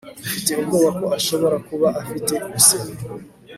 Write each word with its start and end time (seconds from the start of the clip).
mfite 0.27 0.51
ubwoba 0.61 0.89
ko 0.99 1.05
ashobora 1.17 1.57
kuba 1.67 1.87
afite 2.01 2.33
ibisebe 2.47 2.93